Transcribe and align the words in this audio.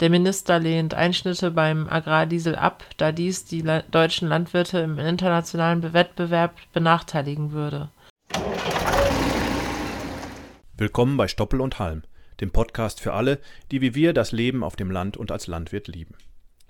Der 0.00 0.08
Minister 0.08 0.58
lehnt 0.58 0.94
Einschnitte 0.94 1.50
beim 1.50 1.86
Agrardiesel 1.86 2.56
ab, 2.56 2.84
da 2.96 3.12
dies 3.12 3.44
die 3.44 3.62
deutschen 3.90 4.28
Landwirte 4.28 4.78
im 4.78 4.98
internationalen 4.98 5.92
Wettbewerb 5.92 6.56
benachteiligen 6.72 7.52
würde. 7.52 7.90
Willkommen 10.78 11.18
bei 11.18 11.28
Stoppel 11.28 11.60
und 11.60 11.78
Halm, 11.78 12.02
dem 12.40 12.50
Podcast 12.50 12.98
für 12.98 13.12
alle, 13.12 13.40
die 13.70 13.82
wie 13.82 13.94
wir 13.94 14.14
das 14.14 14.32
Leben 14.32 14.64
auf 14.64 14.74
dem 14.74 14.90
Land 14.90 15.18
und 15.18 15.30
als 15.30 15.48
Landwirt 15.48 15.86
lieben. 15.86 16.14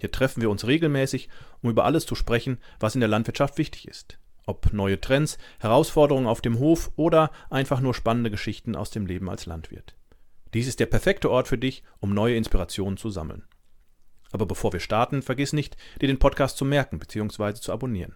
Hier 0.01 0.11
treffen 0.11 0.41
wir 0.43 0.51
uns 0.51 0.67
regelmäßig, 0.67 1.29
um 1.63 1.71
über 1.71 1.85
alles 1.85 2.07
zu 2.07 2.17
sprechen, 2.17 2.59
was 2.81 2.97
in 2.97 3.01
der 3.01 3.09
Landwirtschaft 3.09 3.59
wichtig 3.59 3.87
ist. 3.87 4.19
Ob 4.45 4.73
neue 4.73 5.01
Trends, 5.01 5.39
Herausforderungen 5.61 6.27
auf 6.27 6.41
dem 6.41 6.59
Hof 6.59 6.91
oder 6.97 7.31
einfach 7.49 7.79
nur 7.79 7.95
spannende 7.95 8.33
Geschichten 8.33 8.75
aus 8.75 8.91
dem 8.91 9.07
Leben 9.07 9.31
als 9.31 9.47
Landwirt. 9.47 9.95
Dies 10.53 10.67
ist 10.67 10.81
der 10.81 10.87
perfekte 10.87 11.31
Ort 11.31 11.47
für 11.47 11.59
dich, 11.59 11.85
um 12.01 12.13
neue 12.13 12.35
Inspirationen 12.35 12.97
zu 12.97 13.11
sammeln. 13.11 13.45
Aber 14.33 14.47
bevor 14.47 14.73
wir 14.73 14.81
starten, 14.81 15.23
vergiss 15.23 15.53
nicht, 15.53 15.77
dir 16.01 16.09
den 16.09 16.19
Podcast 16.19 16.57
zu 16.57 16.65
merken 16.65 16.99
bzw. 16.99 17.55
zu 17.55 17.73
abonnieren, 17.73 18.15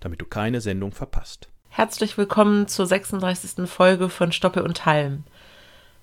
damit 0.00 0.20
du 0.20 0.26
keine 0.26 0.60
Sendung 0.60 0.90
verpasst. 0.92 1.48
Herzlich 1.68 2.18
willkommen 2.18 2.66
zur 2.66 2.86
36. 2.86 3.68
Folge 3.68 4.08
von 4.08 4.32
Stoppe 4.32 4.64
und 4.64 4.84
Halm. 4.84 5.24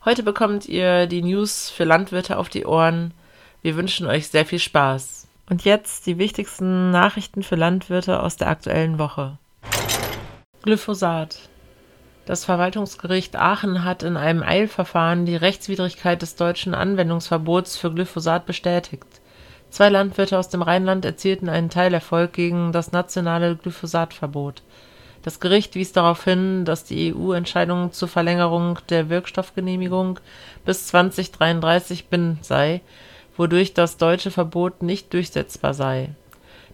Heute 0.06 0.24
bekommt 0.24 0.70
ihr 0.70 1.08
die 1.08 1.22
News 1.22 1.70
für 1.70 1.84
Landwirte 1.84 2.38
auf 2.38 2.48
die 2.48 2.66
Ohren. 2.66 3.14
Wir 3.62 3.76
wünschen 3.76 4.08
euch 4.08 4.30
sehr 4.30 4.46
viel 4.46 4.60
Spaß. 4.60 5.28
Und 5.50 5.66
jetzt 5.66 6.06
die 6.06 6.18
wichtigsten 6.18 6.92
Nachrichten 6.92 7.44
für 7.44 7.56
Landwirte 7.56 8.22
aus 8.22 8.38
der 8.38 8.48
aktuellen 8.48 9.00
Woche. 9.00 9.38
Glyphosat. 10.62 11.50
Das 12.26 12.46
Verwaltungsgericht 12.46 13.36
Aachen 13.36 13.84
hat 13.84 14.02
in 14.02 14.16
einem 14.16 14.44
Eilverfahren 14.44 15.26
die 15.26 15.36
Rechtswidrigkeit 15.36 16.22
des 16.22 16.38
deutschen 16.38 16.74
Anwendungsverbots 16.74 17.76
für 17.76 17.92
Glyphosat 17.92 18.46
bestätigt. 18.46 19.04
Zwei 19.70 19.90
Landwirte 19.90 20.40
aus 20.40 20.48
dem 20.48 20.62
Rheinland 20.62 21.04
erzielten 21.04 21.50
einen 21.50 21.70
Teilerfolg 21.70 22.32
gegen 22.32 22.72
das 22.72 22.94
nationale 22.94 23.58
Glyphosatverbot. 23.58 24.62
Das 25.22 25.42
Gericht 25.42 25.76
wies 25.76 25.92
darauf 25.92 26.24
hin, 26.24 26.64
dass 26.64 26.86
die 26.86 27.14
EU-Entscheidung 27.14 27.92
zur 27.92 28.08
Verlängerung 28.08 28.80
der 28.88 29.10
Wirkstoffgenehmigung 29.10 30.20
bis 30.64 30.88
2033 30.88 32.08
bindend 32.08 32.46
sei, 32.46 32.82
wodurch 33.36 33.74
das 33.74 33.98
deutsche 33.98 34.32
Verbot 34.32 34.82
nicht 34.82 35.12
durchsetzbar 35.12 35.74
sei. 35.74 36.10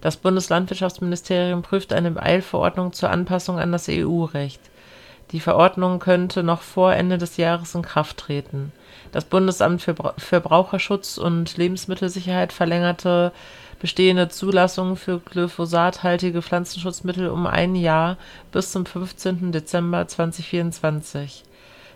Das 0.01 0.17
Bundeslandwirtschaftsministerium 0.17 1.63
prüft 1.63 1.91
eine 1.91 2.21
Eilverordnung 2.21 2.93
zur 2.93 3.09
Anpassung 3.09 3.57
an 3.57 3.71
das 3.71 3.87
EU-Recht 3.89 4.61
die 5.31 5.39
Verordnung 5.39 5.99
könnte 5.99 6.43
noch 6.43 6.61
vor 6.61 6.93
Ende 6.93 7.17
des 7.17 7.37
Jahres 7.37 7.75
in 7.75 7.81
Kraft 7.81 8.17
treten. 8.17 8.71
Das 9.11 9.25
Bundesamt 9.25 9.81
für 9.81 9.95
Verbraucherschutz 10.17 11.17
und 11.17 11.57
Lebensmittelsicherheit 11.57 12.53
verlängerte 12.53 13.31
bestehende 13.79 14.29
Zulassungen 14.29 14.97
für 14.97 15.19
glyphosathaltige 15.19 16.41
Pflanzenschutzmittel 16.41 17.29
um 17.29 17.47
ein 17.47 17.75
Jahr 17.75 18.17
bis 18.51 18.71
zum 18.71 18.85
15. 18.85 19.51
Dezember 19.51 20.07
2024. 20.07 21.43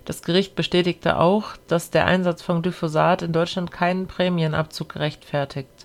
Das 0.05 0.21
Gericht 0.21 0.55
bestätigte 0.55 1.17
auch, 1.17 1.51
dass 1.67 1.89
der 1.89 2.05
Einsatz 2.05 2.41
von 2.41 2.61
Glyphosat 2.61 3.21
in 3.21 3.31
Deutschland 3.31 3.71
keinen 3.71 4.07
Prämienabzug 4.07 4.95
rechtfertigt 4.95 5.82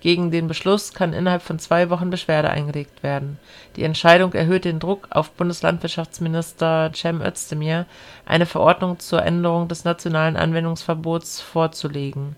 gegen 0.00 0.30
den 0.30 0.48
Beschluss 0.48 0.92
kann 0.92 1.12
innerhalb 1.12 1.42
von 1.42 1.58
zwei 1.58 1.90
Wochen 1.90 2.10
Beschwerde 2.10 2.50
eingelegt 2.50 3.02
werden. 3.02 3.38
Die 3.76 3.82
Entscheidung 3.82 4.32
erhöht 4.32 4.64
den 4.64 4.78
Druck 4.78 5.08
auf 5.10 5.30
Bundeslandwirtschaftsminister 5.30 6.92
Cem 6.94 7.20
Özdemir, 7.20 7.86
eine 8.26 8.46
Verordnung 8.46 8.98
zur 8.98 9.22
Änderung 9.24 9.68
des 9.68 9.84
nationalen 9.84 10.36
Anwendungsverbots 10.36 11.40
vorzulegen. 11.40 12.36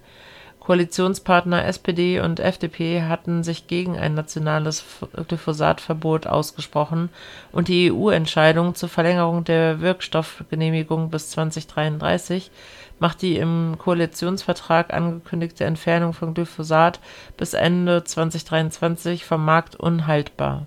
Koalitionspartner 0.61 1.65
SPD 1.65 2.21
und 2.21 2.39
FDP 2.39 3.03
hatten 3.03 3.43
sich 3.43 3.67
gegen 3.67 3.99
ein 3.99 4.15
nationales 4.15 4.85
Glyphosatverbot 5.29 6.27
ausgesprochen 6.27 7.09
und 7.51 7.69
die 7.69 7.91
EU-Entscheidung 7.91 8.75
zur 8.75 8.89
Verlängerung 8.89 9.43
der 9.45 9.81
Wirkstoffgenehmigung 9.81 11.11
bis 11.11 11.31
2033 11.31 12.51
macht 13.01 13.23
die 13.23 13.37
im 13.37 13.77
Koalitionsvertrag 13.79 14.93
angekündigte 14.93 15.65
Entfernung 15.65 16.13
von 16.13 16.35
Glyphosat 16.35 17.01
bis 17.37 17.55
Ende 17.55 18.05
2023 18.05 19.25
vom 19.25 19.45
Markt 19.45 19.75
unhaltbar. 19.75 20.67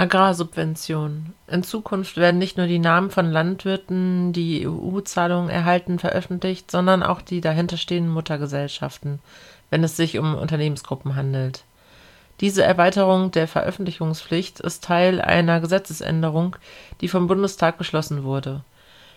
Agrarsubventionen. 0.00 1.34
In 1.46 1.62
Zukunft 1.62 2.16
werden 2.16 2.38
nicht 2.38 2.56
nur 2.56 2.66
die 2.66 2.78
Namen 2.78 3.10
von 3.10 3.30
Landwirten, 3.30 4.32
die 4.32 4.66
EU-Zahlungen 4.66 5.50
erhalten, 5.50 5.98
veröffentlicht, 5.98 6.70
sondern 6.70 7.02
auch 7.02 7.20
die 7.20 7.40
dahinterstehenden 7.40 8.12
Muttergesellschaften, 8.12 9.18
wenn 9.68 9.84
es 9.84 9.96
sich 9.96 10.18
um 10.18 10.34
Unternehmensgruppen 10.34 11.16
handelt. 11.16 11.64
Diese 12.40 12.64
Erweiterung 12.64 13.30
der 13.30 13.46
Veröffentlichungspflicht 13.46 14.60
ist 14.60 14.84
Teil 14.84 15.20
einer 15.20 15.60
Gesetzesänderung, 15.60 16.56
die 17.02 17.08
vom 17.08 17.26
Bundestag 17.26 17.76
beschlossen 17.76 18.24
wurde 18.24 18.62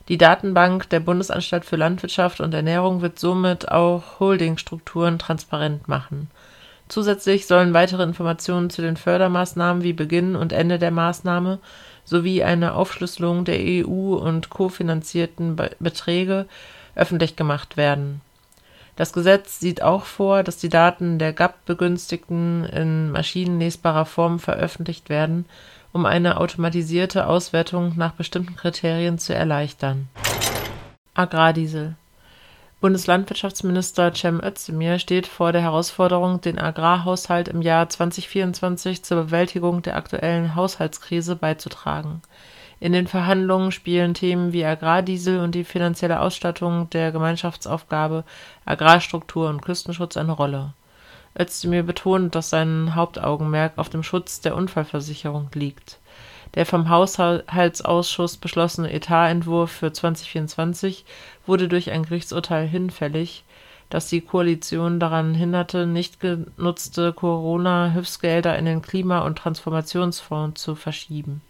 die 0.10 0.18
Datenbank 0.18 0.90
der 0.90 1.00
Bundesanstalt 1.00 1.64
für 1.64 1.78
Landwirtschaft 1.78 2.42
und 2.42 2.54
Ernährung 2.54 3.02
wird 3.02 3.20
somit 3.20 3.72
auch 3.72 4.20
Holdingstrukturen 4.20 5.18
transparent 5.18 5.88
machen. 5.88 6.30
Zusätzlich 6.88 7.48
sollen 7.48 7.74
weitere 7.74 8.04
Informationen 8.04 8.70
zu 8.70 8.82
den 8.82 8.98
Fördermaßnahmen 8.98 9.84
wie 9.84 9.94
Beginn 9.94 10.36
und 10.36 10.54
Ende 10.54 10.80
der 10.80 10.92
Maßnahme 10.92 11.60
sowie 12.06 12.44
eine 12.44 12.76
Aufschlüsselung 12.76 13.46
der 13.46 13.60
EU 13.60 14.16
und 14.16 14.50
kofinanzierten 14.50 15.56
Beträge 15.80 16.46
öffentlich 16.96 17.36
gemacht 17.36 17.78
werden. 17.78 18.22
Das 18.96 19.14
Gesetz 19.14 19.60
sieht 19.60 19.82
auch 19.82 20.06
vor, 20.06 20.44
dass 20.44 20.58
die 20.58 20.70
Daten 20.70 21.18
der 21.18 21.34
GAP-Begünstigten 21.34 22.66
in 22.66 23.12
maschinenlesbarer 23.12 24.06
Form 24.06 24.40
veröffentlicht 24.40 25.10
werden 25.10 25.46
um 25.94 26.08
eine 26.08 26.38
automatisierte 26.38 27.28
Auswertung 27.28 27.94
nach 27.96 28.14
bestimmten 28.14 28.56
Kriterien 28.56 29.20
zu 29.20 29.34
erleichtern. 29.34 30.10
Agrardiesel 31.14 31.96
Bundeslandwirtschaftsminister 32.84 34.14
Cem 34.14 34.44
Özdemir 34.44 35.00
steht 35.00 35.26
vor 35.26 35.54
der 35.54 35.62
Herausforderung, 35.62 36.42
den 36.42 36.60
Agrarhaushalt 36.60 37.48
im 37.48 37.62
Jahr 37.62 37.88
2024 37.88 39.06
zur 39.06 39.24
Bewältigung 39.24 39.82
der 39.82 39.96
aktuellen 39.96 40.54
Haushaltskrise 40.54 41.38
beizutragen. 41.38 42.22
In 42.82 42.92
den 42.92 43.08
Verhandlungen 43.08 43.72
spielen 43.72 44.14
Themen 44.14 44.52
wie 44.52 44.66
Agrardiesel 44.66 45.40
und 45.40 45.56
die 45.56 45.64
finanzielle 45.64 46.20
Ausstattung 46.20 46.90
der 46.90 47.14
Gemeinschaftsaufgabe 47.14 48.26
Agrarstruktur 48.66 49.48
und 49.48 49.62
Küstenschutz 49.62 50.18
eine 50.18 50.34
Rolle 50.34 50.74
Özdemir 51.40 51.84
betont, 51.84 52.36
dass 52.36 52.50
sein 52.50 52.96
Hauptaugenmerk 52.96 53.78
auf 53.78 53.88
dem 53.88 54.04
Schutz 54.04 54.42
der 54.42 54.58
Unfallversicherung 54.58 55.50
liegt. 55.54 56.00
Der 56.56 56.66
vom 56.66 56.90
Haushaltsausschuss 56.90 58.38
beschlossene 58.38 58.92
Etatentwurf 58.92 59.72
für 59.72 59.92
2024 59.92 61.04
wurde 61.48 61.68
durch 61.68 61.90
ein 61.92 62.04
Gerichtsurteil 62.04 62.68
hinfällig, 62.68 63.44
das 63.90 64.08
die 64.08 64.22
Koalition 64.22 65.00
daran 65.00 65.34
hinderte, 65.34 65.88
nicht 65.88 66.20
genutzte 66.20 67.14
Corona-Hilfsgelder 67.14 68.58
in 68.58 68.66
den 68.66 68.82
Klima- 68.82 69.20
und 69.20 69.38
Transformationsfonds 69.38 70.62
zu 70.62 70.76
verschieben. 70.76 71.42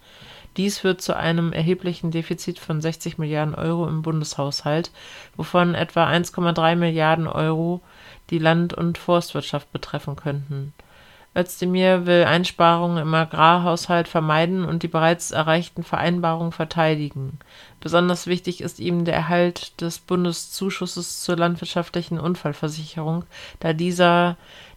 Dies 0.56 0.78
führt 0.78 1.00
zu 1.00 1.16
einem 1.16 1.52
erheblichen 1.52 2.10
Defizit 2.10 2.58
von 2.58 2.80
60 2.80 3.18
Milliarden 3.18 3.54
Euro 3.54 3.88
im 3.88 4.02
Bundeshaushalt, 4.02 4.92
wovon 5.36 5.74
etwa 5.74 6.06
1,3 6.06 6.76
Milliarden 6.76 7.26
Euro 7.26 7.80
die 8.30 8.38
Land 8.38 8.72
und 8.72 8.96
Forstwirtschaft 8.96 9.72
betreffen 9.72 10.16
könnten. 10.16 10.72
Özdemir 11.36 12.06
will 12.06 12.24
Einsparungen 12.24 12.98
im 12.98 13.12
Agrarhaushalt 13.12 14.06
vermeiden 14.06 14.64
und 14.64 14.84
die 14.84 14.88
bereits 14.88 15.32
erreichten 15.32 15.82
Vereinbarungen 15.82 16.52
verteidigen. 16.52 17.40
Besonders 17.80 18.28
wichtig 18.28 18.60
ist 18.60 18.78
ihm 18.78 19.04
der 19.04 19.14
Erhalt 19.14 19.80
des 19.80 19.98
Bundeszuschusses 19.98 21.22
zur 21.22 21.36
landwirtschaftlichen 21.36 22.20
Unfallversicherung, 22.20 23.24
da 23.58 23.72
dieser 23.72 24.36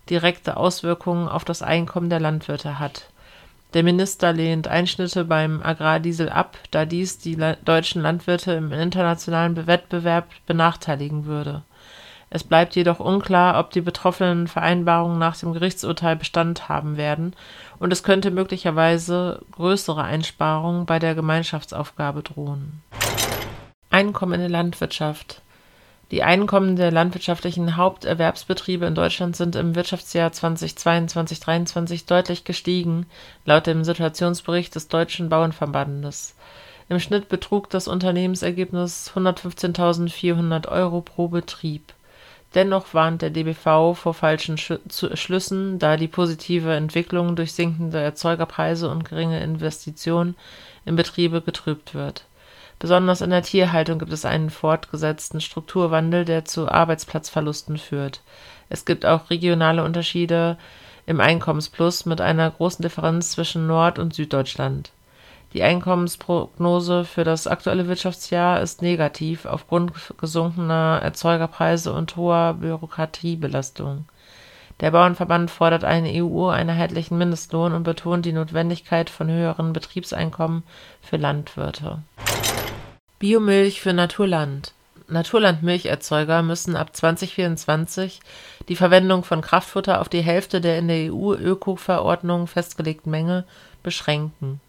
direkte 0.09 0.57
Auswirkungen 0.57 1.27
auf 1.27 1.45
das 1.45 1.61
Einkommen 1.61 2.09
der 2.09 2.19
Landwirte 2.19 2.79
hat. 2.79 3.09
Der 3.75 3.83
Minister 3.83 4.33
lehnt 4.33 4.67
Einschnitte 4.67 5.25
beim 5.25 5.61
Agrardiesel 5.61 6.29
ab, 6.29 6.57
da 6.71 6.85
dies 6.85 7.19
die 7.19 7.37
deutschen 7.65 8.01
Landwirte 8.01 8.53
im 8.53 8.71
internationalen 8.71 9.67
Wettbewerb 9.67 10.29
benachteiligen 10.47 11.25
würde 11.25 11.63
es 12.29 12.43
bleibt 12.43 12.75
jedoch 12.75 12.99
unklar, 12.99 13.57
ob 13.57 13.71
die 13.71 13.81
betroffenen 13.81 14.47
Vereinbarungen 14.47 15.17
nach 15.17 15.37
dem 15.37 15.53
Gerichtsurteil 15.53 16.17
Bestand 16.17 16.67
haben 16.67 16.97
werden, 16.97 17.33
und 17.79 17.93
es 17.93 18.03
könnte 18.03 18.31
möglicherweise 18.31 19.41
größere 19.51 20.03
Einsparungen 20.03 20.85
bei 20.85 20.99
der 20.99 21.15
Gemeinschaftsaufgabe 21.15 22.23
drohen. 22.23 22.81
Einkommen 23.89 24.33
in 24.33 24.41
der 24.41 24.49
Landwirtschaft 24.49 25.41
Die 26.11 26.23
Einkommen 26.23 26.75
der 26.75 26.91
landwirtschaftlichen 26.91 27.77
Haupterwerbsbetriebe 27.77 28.85
in 28.85 28.95
Deutschland 28.95 29.37
sind 29.37 29.55
im 29.55 29.75
Wirtschaftsjahr 29.75 30.31
2022/23 30.31 32.07
deutlich 32.07 32.43
gestiegen, 32.43 33.05
laut 33.45 33.67
dem 33.67 33.85
Situationsbericht 33.85 34.75
des 34.75 34.89
Deutschen 34.89 35.29
Bauernverbandes. 35.29 36.35
Im 36.89 36.99
Schnitt 36.99 37.29
betrug 37.29 37.69
das 37.69 37.87
Unternehmensergebnis 37.87 39.11
115.400 39.15 40.67
Euro 40.69 41.01
pro 41.01 41.29
Betrieb 41.29 41.93
Dennoch 42.57 42.95
warnt 42.95 43.21
der 43.21 43.29
DBV 43.29 43.93
vor 43.93 44.15
falschen 44.15 44.57
Schlüssen, 44.57 45.77
da 45.77 45.95
die 45.95 46.07
positive 46.07 46.73
Entwicklung 46.73 47.35
durch 47.35 47.53
sinkende 47.53 47.99
Erzeugerpreise 47.99 48.89
und 48.89 49.07
geringe 49.07 49.39
Investitionen 49.43 50.35
in 50.83 50.95
Betriebe 50.95 51.43
getrübt 51.43 51.93
wird. 51.93 52.25
Besonders 52.79 53.21
in 53.21 53.29
der 53.29 53.43
Tierhaltung 53.43 53.99
gibt 53.99 54.11
es 54.11 54.25
einen 54.25 54.49
fortgesetzten 54.49 55.39
Strukturwandel, 55.39 56.25
der 56.25 56.45
zu 56.45 56.67
Arbeitsplatzverlusten 56.67 57.77
führt. 57.77 58.21
Es 58.69 58.85
gibt 58.85 59.05
auch 59.05 59.29
regionale 59.29 59.83
Unterschiede 59.83 60.57
im 61.05 61.19
Einkommensplus 61.19 62.07
mit 62.07 62.21
einer 62.21 62.49
großen 62.49 62.81
Differenz 62.81 63.33
zwischen 63.33 63.67
Nord 63.67 63.99
und 63.99 64.15
Süddeutschland. 64.15 64.89
Die 65.57 65.63
Einkommensprognose 65.63 67.03
für 67.03 67.23
das 67.23 67.47
aktuelle 67.47 67.87
Wirtschaftsjahr 67.87 68.61
ist 68.61 68.83
negativ 68.83 69.47
aufgrund 69.47 69.91
gesunkener 70.19 70.99
Erzeugerpreise 71.01 71.93
und 71.93 72.15
hoher 72.15 72.53
Bürokratiebelastung. 72.53 74.05
Der 74.81 74.91
Bauernverband 74.91 75.49
fordert 75.49 75.83
einen 75.83 76.05
EU-einheitlichen 76.05 77.17
Mindestlohn 77.17 77.73
und 77.73 77.81
betont 77.81 78.27
die 78.27 78.33
Notwendigkeit 78.33 79.09
von 79.09 79.31
höheren 79.31 79.73
Betriebseinkommen 79.73 80.61
für 81.01 81.17
Landwirte. 81.17 82.03
Biomilch 83.17 83.81
für 83.81 83.93
Naturland 83.93 84.73
Naturlandmilcherzeuger 85.07 86.43
müssen 86.43 86.75
ab 86.75 86.95
2024 86.95 88.19
die 88.69 88.75
Verwendung 88.75 89.23
von 89.23 89.41
Kraftfutter 89.41 90.01
auf 90.01 90.09
die 90.09 90.21
Hälfte 90.21 90.61
der 90.61 90.77
in 90.77 90.87
der 90.87 91.11
EU-Öko-Verordnung 91.11 92.45
festgelegten 92.45 93.09
Menge 93.09 93.45
beschränken 93.81 94.61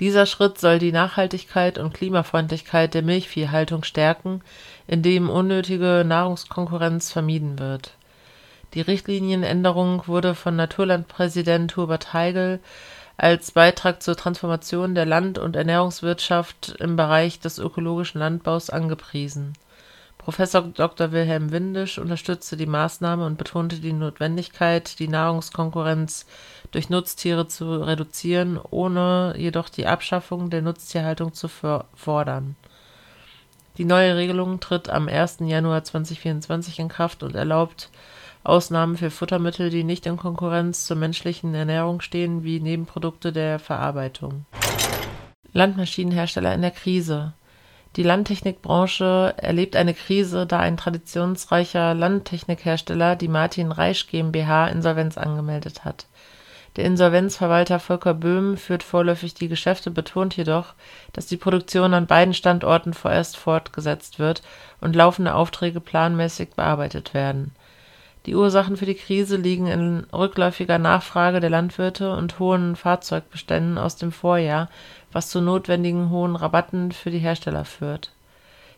dieser 0.00 0.26
Schritt 0.26 0.58
soll 0.58 0.78
die 0.78 0.92
Nachhaltigkeit 0.92 1.78
und 1.78 1.94
Klimafreundlichkeit 1.94 2.94
der 2.94 3.02
Milchviehhaltung 3.02 3.84
stärken, 3.84 4.42
indem 4.86 5.30
unnötige 5.30 6.04
Nahrungskonkurrenz 6.06 7.12
vermieden 7.12 7.58
wird. 7.58 7.94
Die 8.74 8.80
Richtlinienänderung 8.80 10.08
wurde 10.08 10.34
von 10.34 10.56
Naturlandpräsident 10.56 11.76
Hubert 11.76 12.12
Heigl 12.12 12.58
als 13.16 13.52
Beitrag 13.52 14.02
zur 14.02 14.16
Transformation 14.16 14.96
der 14.96 15.06
Land 15.06 15.38
und 15.38 15.54
Ernährungswirtschaft 15.54 16.74
im 16.80 16.96
Bereich 16.96 17.38
des 17.38 17.58
ökologischen 17.58 18.18
Landbaus 18.18 18.70
angepriesen 18.70 19.52
Professor 20.24 20.62
Dr. 20.62 21.12
Wilhelm 21.12 21.52
Windisch 21.52 21.98
unterstützte 21.98 22.56
die 22.56 22.64
Maßnahme 22.64 23.26
und 23.26 23.36
betonte 23.36 23.76
die 23.76 23.92
Notwendigkeit, 23.92 24.98
die 24.98 25.06
Nahrungskonkurrenz 25.06 26.24
durch 26.70 26.88
Nutztiere 26.88 27.46
zu 27.46 27.82
reduzieren, 27.82 28.58
ohne 28.70 29.34
jedoch 29.36 29.68
die 29.68 29.86
Abschaffung 29.86 30.48
der 30.48 30.62
Nutztierhaltung 30.62 31.34
zu 31.34 31.48
fordern. 31.48 32.56
Die 33.76 33.84
neue 33.84 34.16
Regelung 34.16 34.60
tritt 34.60 34.88
am 34.88 35.08
1. 35.08 35.40
Januar 35.40 35.84
2024 35.84 36.78
in 36.78 36.88
Kraft 36.88 37.22
und 37.22 37.34
erlaubt 37.34 37.90
Ausnahmen 38.44 38.96
für 38.96 39.10
Futtermittel, 39.10 39.68
die 39.68 39.84
nicht 39.84 40.06
in 40.06 40.16
Konkurrenz 40.16 40.86
zur 40.86 40.96
menschlichen 40.96 41.54
Ernährung 41.54 42.00
stehen, 42.00 42.44
wie 42.44 42.60
Nebenprodukte 42.60 43.30
der 43.30 43.58
Verarbeitung. 43.58 44.46
Landmaschinenhersteller 45.52 46.54
in 46.54 46.62
der 46.62 46.70
Krise 46.70 47.34
die 47.96 48.02
Landtechnikbranche 48.02 49.34
erlebt 49.36 49.76
eine 49.76 49.94
Krise, 49.94 50.46
da 50.46 50.58
ein 50.58 50.76
traditionsreicher 50.76 51.94
Landtechnikhersteller, 51.94 53.14
die 53.14 53.28
Martin 53.28 53.70
Reisch 53.70 54.08
GmbH, 54.08 54.66
Insolvenz 54.68 55.16
angemeldet 55.16 55.84
hat. 55.84 56.06
Der 56.76 56.86
Insolvenzverwalter 56.86 57.78
Volker 57.78 58.14
Böhm 58.14 58.56
führt 58.56 58.82
vorläufig 58.82 59.34
die 59.34 59.46
Geschäfte, 59.46 59.92
betont 59.92 60.36
jedoch, 60.36 60.74
dass 61.12 61.26
die 61.26 61.36
Produktion 61.36 61.94
an 61.94 62.08
beiden 62.08 62.34
Standorten 62.34 62.94
vorerst 62.94 63.36
fortgesetzt 63.36 64.18
wird 64.18 64.42
und 64.80 64.96
laufende 64.96 65.34
Aufträge 65.34 65.80
planmäßig 65.80 66.50
bearbeitet 66.56 67.14
werden. 67.14 67.52
Die 68.26 68.34
Ursachen 68.34 68.76
für 68.76 68.86
die 68.86 68.94
Krise 68.94 69.36
liegen 69.36 69.66
in 69.66 70.06
rückläufiger 70.12 70.78
Nachfrage 70.78 71.40
der 71.40 71.50
Landwirte 71.50 72.16
und 72.16 72.38
hohen 72.38 72.74
Fahrzeugbeständen 72.74 73.76
aus 73.76 73.96
dem 73.96 74.12
Vorjahr 74.12 74.70
was 75.14 75.28
zu 75.30 75.40
notwendigen 75.40 76.10
hohen 76.10 76.36
Rabatten 76.36 76.92
für 76.92 77.10
die 77.10 77.20
Hersteller 77.20 77.64
führt. 77.64 78.10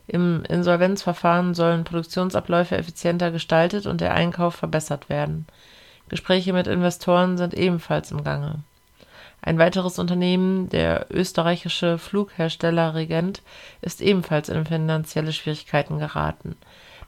Im 0.05 0.43
Insolvenzverfahren 0.47 1.53
sollen 1.53 1.83
Produktionsabläufe 1.83 2.77
effizienter 2.77 3.31
gestaltet 3.31 3.87
und 3.87 3.99
der 3.99 4.13
Einkauf 4.13 4.55
verbessert 4.55 5.09
werden. 5.09 5.47
Gespräche 6.07 6.53
mit 6.53 6.67
Investoren 6.67 7.37
sind 7.37 7.53
ebenfalls 7.53 8.11
im 8.11 8.23
Gange. 8.23 8.59
Ein 9.41 9.57
weiteres 9.57 9.99
Unternehmen, 9.99 10.69
der 10.69 11.07
österreichische 11.09 11.97
Flughersteller 11.97 12.95
Regent, 12.95 13.41
ist 13.81 14.01
ebenfalls 14.01 14.47
in 14.47 14.65
finanzielle 14.65 15.33
Schwierigkeiten 15.33 15.99
geraten. 15.99 16.55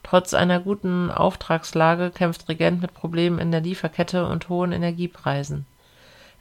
Trotz 0.02 0.34
einer 0.34 0.60
guten 0.60 1.10
Auftragslage 1.10 2.10
kämpft 2.10 2.48
Regent 2.48 2.82
mit 2.82 2.94
Problemen 2.94 3.38
in 3.38 3.52
der 3.52 3.60
Lieferkette 3.60 4.26
und 4.26 4.48
hohen 4.48 4.72
Energiepreisen 4.72 5.66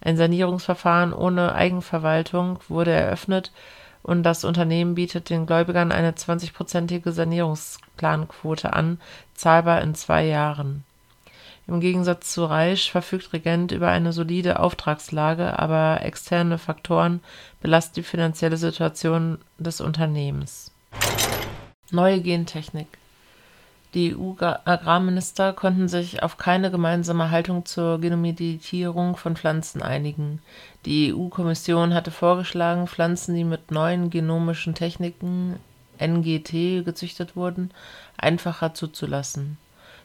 ein 0.01 0.17
Sanierungsverfahren 0.17 1.13
ohne 1.13 1.53
Eigenverwaltung 1.53 2.59
wurde 2.67 2.91
eröffnet 2.91 3.51
und 4.01 4.23
das 4.23 4.45
Unternehmen 4.45 4.95
bietet 4.95 5.29
den 5.29 5.45
Gläubigern 5.45 5.91
eine 5.91 6.11
20-prozentige 6.11 7.11
Sanierungsplanquote 7.11 8.73
an, 8.73 8.99
zahlbar 9.33 9.81
in 9.81 9.95
zwei 9.95 10.25
Jahren. 10.25 10.83
Im 11.67 11.81
Gegensatz 11.81 12.33
zu 12.33 12.45
Reisch 12.45 12.89
verfügt 12.89 13.31
Regent 13.31 13.71
über 13.71 13.89
eine 13.89 14.11
solide 14.11 14.59
Auftragslage, 14.59 15.59
aber 15.59 16.01
externe 16.01 16.57
Faktoren 16.57 17.19
belasten 17.61 17.95
die 17.95 18.03
finanzielle 18.03 18.57
Situation 18.57 19.37
des 19.59 19.79
Unternehmens. 19.79 20.71
Neue 21.91 22.21
Gentechnik 22.21 22.87
die 23.95 24.15
EU-Agrarminister 24.15 25.51
konnten 25.53 25.87
sich 25.87 26.21
auf 26.21 26.37
keine 26.37 26.69
gemeinsame 26.69 27.31
Haltung 27.31 27.65
zur 27.65 27.99
Genomeditierung 27.99 29.17
von 29.17 29.35
Pflanzen 29.35 29.81
einigen. 29.81 30.43
Die 30.85 31.11
EU-Kommission 31.11 31.95
hatte 31.95 32.11
vorgeschlagen, 32.11 32.85
Pflanzen, 32.85 33.33
die 33.33 33.43
mit 33.43 33.71
neuen 33.71 34.11
genomischen 34.11 34.75
Techniken 34.75 35.55
(NGT) 35.99 36.85
gezüchtet 36.85 37.35
wurden, 37.35 37.71
einfacher 38.15 38.75
zuzulassen. 38.75 39.57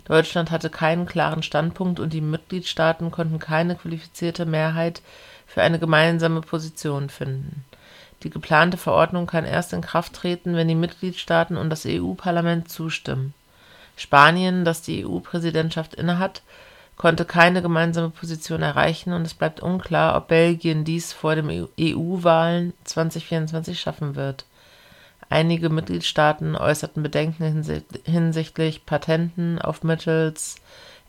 Deutschland 0.07 0.51
hatte 0.51 0.71
keinen 0.71 1.05
klaren 1.05 1.43
Standpunkt 1.43 2.01
und 2.01 2.15
die 2.15 2.23
Mitgliedstaaten 2.23 3.11
konnten 3.11 3.39
keine 3.39 3.77
qualifizierte 3.77 4.47
Mehrheit 4.47 5.03
für 5.47 5.61
eine 5.61 5.79
gemeinsame 5.79 6.41
Position 6.41 7.11
finden. 7.11 7.67
Die 8.23 8.31
geplante 8.31 8.79
Verordnung 8.79 9.27
kann 9.27 9.45
erst 9.45 9.75
in 9.75 9.83
Kraft 9.83 10.15
treten, 10.15 10.57
wenn 10.57 10.69
die 10.69 10.75
Mitgliedstaaten 10.75 11.59
und 11.59 11.69
das 11.69 11.85
EU-Parlament 11.85 12.71
zustimmen 12.71 13.35
Spanien, 13.97 14.65
das 14.65 14.83
die 14.83 15.07
EU-Präsidentschaft 15.07 15.95
innehat, 15.95 16.43
konnte 16.97 17.25
keine 17.25 17.63
gemeinsame 17.63 18.11
Position 18.11 18.63
erreichen 18.63 19.13
und 19.13 19.23
es 19.23 19.35
bleibt 19.35 19.61
unklar, 19.61 20.17
ob 20.17 20.29
Belgien 20.29 20.85
dies 20.85 21.13
vor 21.13 21.35
den 21.35 21.69
EU-Wahlen 21.79 22.73
2024 22.85 23.81
schaffen 23.81 24.15
wird. 24.15 24.45
Einige 25.29 25.71
Mitgliedstaaten 25.71 26.55
äußerten 26.55 27.03
Bedenken 27.03 27.65
hinsichtlich 28.05 28.87
Patenten 28.87 29.59
auf 29.59 29.83
mittels 29.83 30.57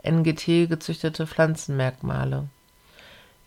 NGT 0.04 0.68
gezüchtete 0.70 1.28
Pflanzenmerkmale. 1.28 2.48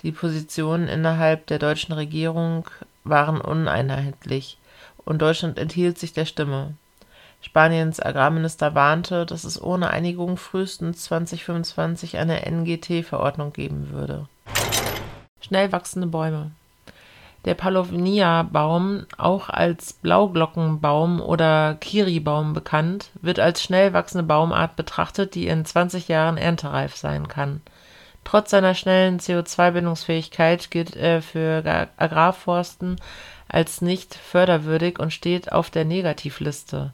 Die 0.02 0.12
Positionen 0.12 0.87
innerhalb 0.87 1.47
der 1.47 1.59
deutschen 1.59 1.92
Regierung 1.92 2.68
waren 3.02 3.40
uneinheitlich 3.40 4.59
und 5.04 5.23
Deutschland 5.23 5.59
enthielt 5.59 5.99
sich 5.99 6.12
der 6.12 6.26
Stimme 6.26 6.75
Spaniens 7.40 8.00
Agrarminister 8.00 8.75
warnte, 8.75 9.25
dass 9.25 9.45
es 9.45 9.62
ohne 9.62 9.90
Einigung 9.90 10.37
frühestens 10.37 11.04
2025 11.04 12.18
eine 12.18 12.45
NGT-Verordnung 12.50 13.52
geben 13.52 13.90
würde. 13.90 14.26
Schnell 15.40 15.71
wachsende 15.71 16.09
Bäume 16.09 16.50
Der 17.45 17.54
Paulownia-Baum, 17.54 19.07
auch 19.16 19.49
als 19.49 19.92
Blauglockenbaum 19.92 21.21
oder 21.21 21.76
Kiribaum 21.76 22.54
bekannt, 22.54 23.11
wird 23.23 23.38
als 23.38 23.62
schnell 23.62 23.92
wachsende 23.92 24.25
Baumart 24.25 24.75
betrachtet, 24.75 25.37
die 25.37 25.47
in 25.47 25.64
20 25.64 26.09
Jahren 26.09 26.38
erntereif 26.38 26.97
sein 26.97 27.28
kann. 27.28 27.61
Trotz 28.25 28.50
seiner 28.50 28.75
schnellen 28.75 29.21
CO2-Bindungsfähigkeit 29.21 30.71
gilt 30.71 30.97
er 30.97 31.23
für 31.23 31.62
Agrarforsten 31.97 32.97
als 33.47 33.80
nicht 33.80 34.14
förderwürdig 34.16 34.99
und 34.99 35.12
steht 35.12 35.52
auf 35.52 35.71
der 35.71 35.85
Negativliste 35.85 36.92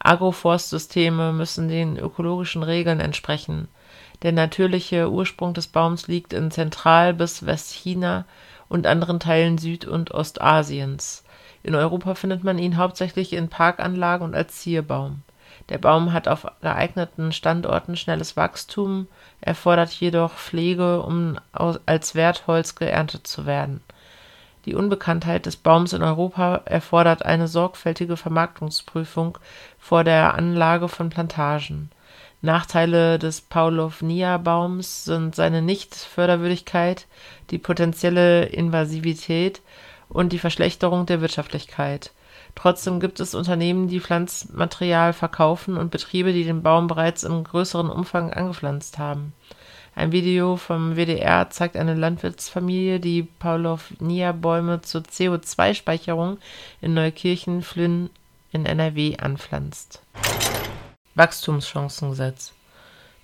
Agroforstsysteme 0.00 1.32
müssen 1.32 1.68
den 1.68 1.96
ökologischen 1.96 2.62
Regeln 2.62 3.00
entsprechen. 3.00 3.68
Der 4.22 4.32
natürliche 4.32 5.10
Ursprung 5.10 5.54
des 5.54 5.68
Baums 5.68 6.08
liegt 6.08 6.32
in 6.32 6.50
Zentral 6.50 7.14
bis 7.14 7.46
Westchina 7.46 8.24
und 8.68 8.86
anderen 8.86 9.20
Teilen 9.20 9.58
Süd 9.58 9.84
und 9.84 10.12
Ostasiens. 10.12 11.24
In 11.62 11.74
Europa 11.74 12.14
findet 12.14 12.44
man 12.44 12.58
ihn 12.58 12.76
hauptsächlich 12.76 13.32
in 13.32 13.48
Parkanlagen 13.48 14.24
und 14.24 14.34
als 14.34 14.58
Zierbaum. 14.58 15.22
Der 15.68 15.78
Baum 15.78 16.12
hat 16.12 16.28
auf 16.28 16.46
geeigneten 16.62 17.32
Standorten 17.32 17.96
schnelles 17.96 18.36
Wachstum, 18.36 19.06
erfordert 19.40 19.90
jedoch 19.92 20.32
Pflege, 20.32 21.02
um 21.02 21.38
als 21.86 22.14
Wertholz 22.14 22.74
geerntet 22.74 23.26
zu 23.26 23.46
werden 23.46 23.82
die 24.64 24.74
Unbekanntheit 24.74 25.46
des 25.46 25.56
Baums 25.56 25.92
in 25.92 26.02
Europa 26.02 26.62
erfordert 26.64 27.24
eine 27.24 27.48
sorgfältige 27.48 28.16
Vermarktungsprüfung 28.16 29.38
vor 29.78 30.04
der 30.04 30.34
Anlage 30.34 30.88
von 30.88 31.10
Plantagen. 31.10 31.90
Nachteile 32.40 33.18
des 33.18 33.40
Paulovnia-Baums 33.40 35.04
sind 35.04 35.34
seine 35.34 35.60
Nicht-Förderwürdigkeit, 35.60 37.06
die 37.50 37.58
potenzielle 37.58 38.44
Invasivität 38.44 39.60
und 40.08 40.32
die 40.32 40.38
Verschlechterung 40.38 41.06
der 41.06 41.20
Wirtschaftlichkeit. 41.20 42.12
Trotzdem 42.54 43.00
gibt 43.00 43.20
es 43.20 43.34
Unternehmen, 43.34 43.88
die 43.88 44.00
Pflanzmaterial 44.00 45.12
verkaufen 45.12 45.76
und 45.76 45.90
Betriebe, 45.90 46.32
die 46.32 46.44
den 46.44 46.62
Baum 46.62 46.86
bereits 46.86 47.24
im 47.24 47.44
größeren 47.44 47.90
Umfang 47.90 48.32
angepflanzt 48.32 48.98
haben. 48.98 49.32
Ein 49.98 50.12
Video 50.12 50.56
vom 50.56 50.94
WDR 50.94 51.50
zeigt 51.50 51.76
eine 51.76 51.94
Landwirtsfamilie, 51.94 53.00
die 53.00 53.24
Paulovnia-Bäume 53.24 54.80
zur 54.80 55.00
CO2-Speicherung 55.00 56.38
in 56.80 56.94
Neukirchen-Flünn 56.94 58.08
in 58.52 58.64
NRW 58.64 59.16
anpflanzt. 59.16 60.00
Wachstumschancengesetz 61.16 62.52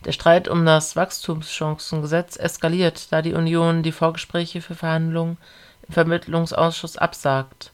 Der 0.05 0.11
Streit 0.11 0.49
um 0.49 0.67
das 0.67 0.97
Wachstumschancengesetz 0.97 2.37
eskaliert, 2.37 3.07
da 3.13 3.23
die 3.23 3.35
Union 3.35 3.85
die 3.85 3.93
Vorgespräche 3.93 4.61
für 4.61 4.75
Verhandlungen 4.75 5.39
im 5.87 5.95
Vermittlungsausschuss 5.95 6.97
absagt. 6.97 7.71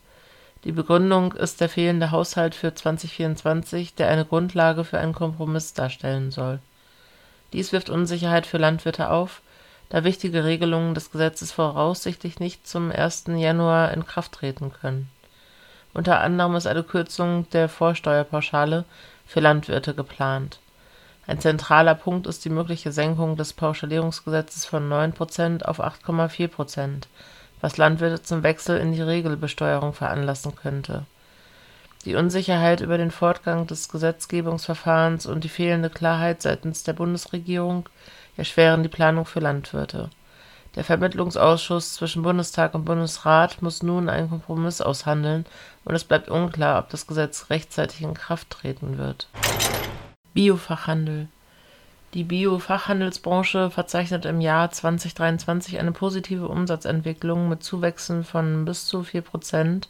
Die 0.65 0.73
Begründung 0.73 1.33
ist 1.33 1.63
der 1.63 1.71
fehlende 1.71 2.11
Haushalt 2.11 2.55
für 2.55 2.75
2024, 2.75 3.95
der 3.95 4.09
eine 4.09 4.27
Grundlage 4.27 4.85
für 4.85 4.99
einen 4.99 5.15
Kompromiss 5.15 5.73
darstellen 5.73 6.31
soll 6.31 6.61
dies 7.53 7.73
wirft 7.73 7.91
Unsicherheit 7.91 8.47
für 8.47 8.59
Landwirte 8.59 9.11
auf, 9.11 9.43
da 9.89 10.05
wichtige 10.05 10.45
Regelungen 10.45 10.95
des 10.95 11.11
Gesetzes 11.11 11.53
voraussichtlich 11.53 12.39
nicht 12.39 12.67
zum 12.67 12.93
1. 12.93 13.25
Januar 13.37 13.93
in 13.93 14.07
Kraft 14.07 14.33
treten 14.33 14.73
können. 14.73 15.11
Unter 15.93 16.21
anderem 16.21 16.55
ist 16.55 16.67
eine 16.67 16.85
Kürzung 16.85 17.49
der 17.51 17.69
Vorsteuerpauschale 17.69 18.85
für 19.27 19.41
Landwirte 19.41 19.95
geplant. 19.95 20.61
Ein 21.27 21.41
zentraler 21.41 21.95
Punkt 21.95 22.27
ist 22.27 22.45
die 22.45 22.51
mögliche 22.51 22.93
Senkung 22.93 23.37
des 23.37 23.53
Pauschalierungsgesetzes 23.53 24.65
von 24.65 24.89
9% 24.89 25.63
auf 25.65 25.81
8,4% 25.81 27.07
was 27.61 27.77
Landwirte 27.77 28.23
zum 28.23 28.43
Wechsel 28.43 28.79
in 28.79 28.93
die 28.93 29.03
Regelbesteuerung 29.03 29.93
veranlassen 29.93 30.55
könnte 30.57 31.05
die 32.05 32.15
Unsicherheit 32.15 32.81
über 32.81 32.97
den 32.97 33.11
Fortgang 33.11 33.67
des 33.67 33.89
Gesetzgebungsverfahrens 33.89 35.27
und 35.27 35.45
die 35.45 35.49
fehlende 35.49 35.91
Klarheit 35.91 36.41
seitens 36.41 36.83
der 36.83 36.95
Bundesregierung 36.95 37.89
erschweren 38.37 38.83
die 38.83 38.89
Planung 38.89 39.27
für 39.27 39.41
Landwirte. 39.41 40.09
Der 40.77 40.85
Vermittlungsausschuss 40.85 41.95
zwischen 41.95 42.23
Bundestag 42.23 42.75
und 42.75 42.85
Bundesrat 42.85 43.61
muss 43.61 43.83
nun 43.83 44.09
einen 44.09 44.31
Kompromiss 44.31 44.81
aushandeln, 44.81 45.45
und 45.85 45.95
es 45.95 46.05
bleibt 46.05 46.29
unklar, 46.29 46.79
ob 46.79 46.91
das 46.91 47.07
Gesetz 47.07 47.51
rechtzeitig 47.51 48.03
in 48.03 48.15
Kraft 48.15 48.51
treten 48.51 48.97
wird. 48.97 49.29
Biofachhandel 50.33 51.27
Die 52.15 52.23
Biofachhandelsbranche 52.23 53.71
verzeichnet 53.71 54.25
im 54.25 54.41
Jahr 54.41 54.71
2023 54.71 55.81
eine 55.81 55.93
positive 55.93 56.47
Umsatzentwicklung 56.47 57.49
mit 57.49 57.65
Zuwächsen 57.65 58.23
von 58.23 58.65
bis 58.65 58.87
zu 58.87 59.03
4 59.03 59.23
Prozent 59.23 59.89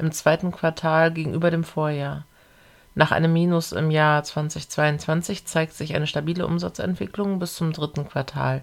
im 0.00 0.12
zweiten 0.12 0.50
Quartal 0.50 1.12
gegenüber 1.12 1.50
dem 1.50 1.62
Vorjahr. 1.62 2.24
Nach 2.94 3.12
einem 3.12 3.32
Minus 3.32 3.72
im 3.72 3.90
Jahr 3.90 4.24
2022 4.24 5.46
zeigt 5.46 5.74
sich 5.74 5.94
eine 5.94 6.06
stabile 6.06 6.46
Umsatzentwicklung 6.46 7.38
bis 7.38 7.54
zum 7.54 7.72
dritten 7.72 8.08
Quartal, 8.08 8.62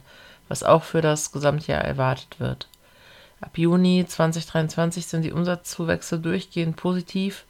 was 0.50 0.64
auch 0.64 0.84
für 0.84 1.02
das 1.02 1.32
Gesamtjahr 1.32 1.82
erwartet 1.82 2.40
wird. 2.40 2.68
Ab 3.40 3.58
Juni 3.58 4.04
2023 4.06 5.06
sind 5.06 5.22
die 5.22 5.32
Umsatzzuwächse 5.32 6.20
durchgehend 6.20 6.76
positiv 6.76 7.46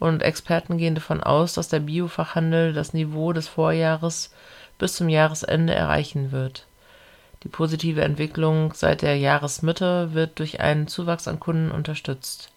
und 0.00 0.22
Experten 0.22 0.76
gehen 0.76 0.96
davon 0.96 1.22
aus, 1.22 1.54
dass 1.54 1.68
der 1.68 1.80
Biofachhandel 1.80 2.72
das 2.72 2.94
Niveau 2.94 3.32
des 3.32 3.46
Vorjahres 3.46 4.32
bis 4.78 4.94
zum 4.94 5.08
Jahresende 5.08 5.74
erreichen 5.74 6.32
wird. 6.32 6.66
Die 7.44 7.48
positive 7.48 8.02
Entwicklung 8.02 8.74
seit 8.74 9.02
der 9.02 9.16
Jahresmitte 9.16 10.12
wird 10.14 10.38
durch 10.40 10.60
einen 10.60 10.88
Zuwachs 10.88 11.28
an 11.28 11.38
Kunden 11.38 11.70
unterstützt 11.70 12.50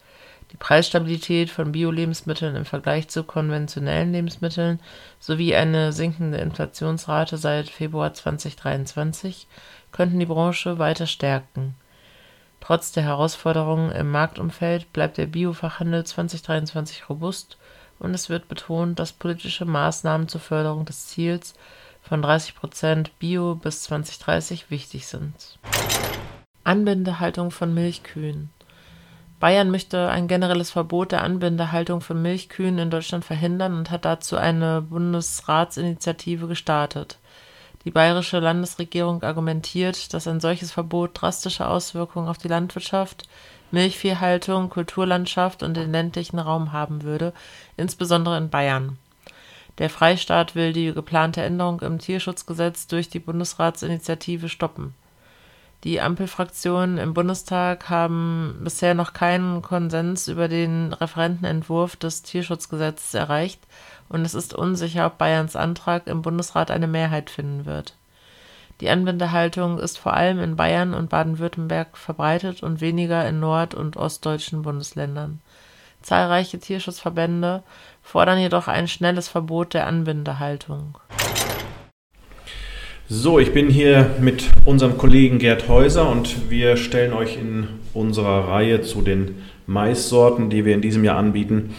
die 0.53 0.57
Preisstabilität 0.57 1.49
von 1.49 1.71
Bio-Lebensmitteln 1.71 2.55
im 2.55 2.65
Vergleich 2.65 3.07
zu 3.07 3.23
konventionellen 3.23 4.13
Lebensmitteln 4.13 4.79
sowie 5.19 5.55
eine 5.55 5.91
sinkende 5.91 6.37
Inflationsrate 6.37 7.37
seit 7.37 7.69
Februar 7.69 8.13
2023 8.13 9.47
könnten 9.91 10.19
die 10.19 10.27
Branche 10.27 10.77
weiter 10.77 11.07
stärken. 11.07 11.73
Trotz 12.61 12.91
der 12.91 13.03
Herausforderungen 13.03 13.91
im 13.91 14.11
Marktumfeld 14.11 14.93
bleibt 14.93 15.17
der 15.17 15.25
Biofachhandel 15.25 16.03
2023 16.03 17.09
robust 17.09 17.57
und 17.97 18.13
es 18.13 18.29
wird 18.29 18.47
betont, 18.47 18.99
dass 18.99 19.11
politische 19.11 19.65
Maßnahmen 19.65 20.27
zur 20.27 20.39
Förderung 20.39 20.85
des 20.85 21.07
Ziels 21.07 21.55
von 22.03 22.21
30 22.21 22.55
Prozent 22.55 23.17
Bio 23.17 23.55
bis 23.55 23.83
2030 23.83 24.69
wichtig 24.69 25.07
sind. 25.07 25.57
Anbindehaltung 26.63 27.49
von 27.49 27.73
Milchkühen 27.73 28.51
Bayern 29.43 29.71
möchte 29.71 30.07
ein 30.07 30.29
generelles 30.29 30.71
Verbot 30.71 31.11
der 31.11 31.21
Anbindehaltung 31.21 31.99
von 31.99 32.21
Milchkühen 32.21 32.77
in 32.77 32.89
Deutschland 32.89 33.25
verhindern 33.25 33.73
und 33.73 33.91
hat 33.91 34.05
dazu 34.05 34.37
eine 34.37 34.81
Bundesratsinitiative 34.81 36.47
gestartet. 36.47 37.17
Die 37.83 37.91
bayerische 37.91 38.39
Landesregierung 38.39 39.21
argumentiert, 39.21 40.13
dass 40.13 40.29
ein 40.29 40.39
solches 40.39 40.71
Verbot 40.71 41.09
drastische 41.21 41.67
Auswirkungen 41.67 42.29
auf 42.29 42.37
die 42.37 42.47
Landwirtschaft, 42.47 43.27
Milchviehhaltung, 43.71 44.69
Kulturlandschaft 44.69 45.61
und 45.61 45.75
den 45.75 45.91
ländlichen 45.91 46.39
Raum 46.39 46.71
haben 46.71 47.03
würde, 47.03 47.33
insbesondere 47.75 48.37
in 48.37 48.49
Bayern. 48.49 48.97
Der 49.77 49.89
Freistaat 49.89 50.55
will 50.55 50.71
die 50.71 50.93
geplante 50.93 51.41
Änderung 51.41 51.81
im 51.81 51.99
Tierschutzgesetz 51.99 52.87
durch 52.87 53.09
die 53.09 53.19
Bundesratsinitiative 53.19 54.47
stoppen 54.47 54.95
die 55.83 55.99
Ampelfraktionen 55.99 56.97
im 56.97 57.13
Bundestag 57.13 57.89
haben 57.89 58.61
bisher 58.63 58.93
noch 58.93 59.11
keinen 59.11 59.61
Konsens 59.61 60.29
über 60.29 60.47
den 60.47 60.93
Referentenentwurf 60.93 61.97
des 61.97 62.23
Tierschutzgesetzes 62.23 63.13
erreicht 63.13 63.59
und 64.07 64.21
es 64.21 64.33
ist 64.33 64.53
unsicher, 64.53 65.07
ob 65.07 65.17
Bayerns 65.17 65.57
Antrag 65.57 66.07
im 66.07 66.21
Bundesrat 66.21 66.71
eine 66.71 66.87
Mehrheit 66.87 67.29
finden 67.29 67.65
wird. 67.65 67.95
Die 68.79 68.89
Anbindehaltung 68.89 69.77
ist 69.77 69.97
vor 69.97 70.13
allem 70.13 70.39
in 70.39 70.55
Bayern 70.55 70.93
und 70.93 71.09
Baden-Württemberg 71.09 71.97
verbreitet 71.97 72.63
und 72.63 72.79
weniger 72.79 73.27
in 73.27 73.39
nord- 73.39 73.75
und 73.75 73.97
ostdeutschen 73.97 74.61
Bundesländern. 74.61 75.41
Zahlreiche 76.01 76.59
Tierschutzverbände 76.59 77.63
fordern 78.01 78.39
jedoch 78.39 78.67
ein 78.67 78.87
schnelles 78.87 79.27
Verbot 79.27 79.73
der 79.73 79.87
Anbindehaltung. 79.87 80.97
So, 83.09 83.37
ich 83.37 83.51
bin 83.51 83.67
hier 83.67 84.11
mit 84.21 84.49
unserem 84.63 84.97
Kollegen 84.97 85.37
Gerd 85.37 85.67
Häuser 85.67 86.09
und 86.09 86.49
wir 86.49 86.77
stellen 86.77 87.11
euch 87.11 87.37
in 87.37 87.67
unserer 87.93 88.47
Reihe 88.47 88.81
zu 88.81 89.01
den 89.01 89.43
Maissorten, 89.67 90.49
die 90.49 90.63
wir 90.63 90.73
in 90.73 90.79
diesem 90.79 91.03
Jahr 91.03 91.17
anbieten, 91.17 91.71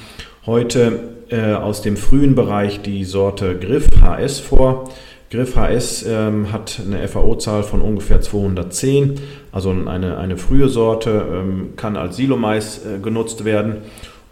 heute 0.45 1.15
äh, 1.31 1.55
aus 1.55 1.81
dem 1.81 1.97
frühen 1.97 2.35
Bereich 2.35 2.83
die 2.83 3.05
Sorte 3.05 3.59
Griff 3.59 3.87
HS 4.03 4.39
vor. 4.39 4.91
Griff 5.31 5.57
HS 5.57 6.05
ähm, 6.07 6.53
hat 6.53 6.83
eine 6.85 7.09
FAO-Zahl 7.09 7.63
von 7.63 7.81
ungefähr 7.81 8.21
210, 8.21 9.15
also 9.51 9.71
eine, 9.71 10.19
eine 10.19 10.37
frühe 10.37 10.69
Sorte, 10.69 11.25
ähm, 11.33 11.71
kann 11.77 11.97
als 11.97 12.17
Silomais 12.17 12.83
äh, 12.85 12.99
genutzt 13.01 13.47
werden. 13.47 13.77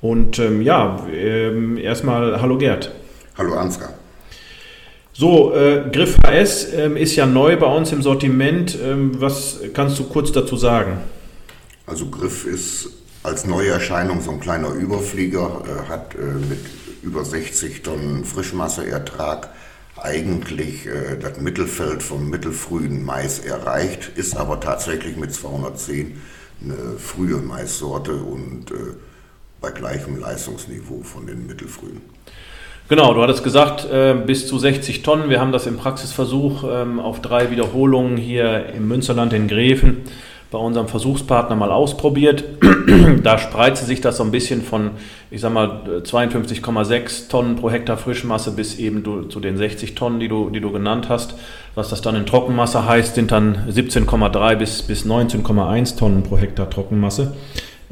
Und 0.02 0.38
ähm, 0.38 0.60
ja, 0.60 0.98
ähm, 1.10 1.78
erstmal 1.78 2.42
hallo 2.42 2.58
Gerd. 2.58 2.92
Hallo 3.38 3.54
Ansgar. 3.54 3.94
So, 5.14 5.54
äh, 5.54 5.90
Griff 5.92 6.16
HS 6.26 6.72
ähm, 6.72 6.96
ist 6.96 7.16
ja 7.16 7.26
neu 7.26 7.58
bei 7.58 7.66
uns 7.66 7.92
im 7.92 8.00
Sortiment. 8.00 8.78
Ähm, 8.82 9.20
was 9.20 9.58
kannst 9.74 9.98
du 9.98 10.04
kurz 10.04 10.32
dazu 10.32 10.56
sagen? 10.56 10.98
Also 11.86 12.06
Griff 12.06 12.46
ist 12.46 12.88
als 13.22 13.44
neue 13.44 13.68
Erscheinung 13.68 14.22
so 14.22 14.30
ein 14.30 14.40
kleiner 14.40 14.70
Überflieger, 14.70 15.62
äh, 15.66 15.88
hat 15.90 16.14
äh, 16.14 16.18
mit 16.48 16.60
über 17.02 17.26
60 17.26 17.82
Tonnen 17.82 18.24
Frischmasseertrag 18.24 19.50
eigentlich 20.00 20.86
äh, 20.86 21.18
das 21.20 21.38
Mittelfeld 21.38 22.02
vom 22.02 22.30
mittelfrühen 22.30 23.04
Mais 23.04 23.38
erreicht, 23.38 24.12
ist 24.16 24.36
aber 24.36 24.60
tatsächlich 24.60 25.16
mit 25.16 25.34
210 25.34 26.20
eine 26.62 26.98
frühe 26.98 27.36
Maissorte 27.36 28.14
und 28.14 28.70
äh, 28.70 28.94
bei 29.60 29.70
gleichem 29.72 30.18
Leistungsniveau 30.18 31.02
von 31.02 31.26
den 31.26 31.46
mittelfrühen. 31.46 32.00
Genau, 32.92 33.14
du 33.14 33.22
hattest 33.22 33.42
gesagt, 33.42 33.90
äh, 33.90 34.12
bis 34.12 34.46
zu 34.46 34.58
60 34.58 35.02
Tonnen. 35.02 35.30
Wir 35.30 35.40
haben 35.40 35.50
das 35.50 35.66
im 35.66 35.78
Praxisversuch 35.78 36.62
ähm, 36.70 37.00
auf 37.00 37.22
drei 37.22 37.50
Wiederholungen 37.50 38.18
hier 38.18 38.66
im 38.76 38.86
Münsterland 38.86 39.32
in 39.32 39.48
Gräfen 39.48 40.02
bei 40.50 40.58
unserem 40.58 40.88
Versuchspartner 40.88 41.56
mal 41.56 41.72
ausprobiert. 41.72 42.44
da 43.22 43.38
spreizte 43.38 43.86
sich 43.86 44.02
das 44.02 44.18
so 44.18 44.24
ein 44.24 44.30
bisschen 44.30 44.60
von, 44.60 44.90
ich 45.30 45.40
sag 45.40 45.54
mal, 45.54 45.80
52,6 46.02 47.30
Tonnen 47.30 47.56
pro 47.56 47.70
Hektar 47.70 47.96
Frischmasse 47.96 48.50
bis 48.50 48.78
eben 48.78 49.02
zu 49.30 49.40
den 49.40 49.56
60 49.56 49.94
Tonnen, 49.94 50.20
die 50.20 50.28
du, 50.28 50.50
die 50.50 50.60
du 50.60 50.70
genannt 50.70 51.08
hast. 51.08 51.34
Was 51.74 51.88
das 51.88 52.02
dann 52.02 52.14
in 52.14 52.26
Trockenmasse 52.26 52.86
heißt, 52.86 53.14
sind 53.14 53.32
dann 53.32 53.70
17,3 53.70 54.56
bis, 54.56 54.82
bis 54.82 55.06
19,1 55.06 55.96
Tonnen 55.96 56.24
pro 56.24 56.36
Hektar 56.36 56.68
Trockenmasse. 56.68 57.32